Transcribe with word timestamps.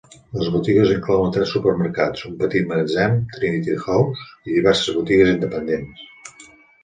Les 0.41 0.47
botigues 0.53 0.93
inclouen 0.93 1.33
tres 1.33 1.51
supermercats, 1.57 2.23
un 2.29 2.39
petit 2.39 2.65
magatzem, 2.71 3.13
Trinity 3.35 3.75
House, 3.83 4.25
i 4.49 4.57
diverses 4.57 4.97
botigues 5.01 5.31
independents. 5.35 6.05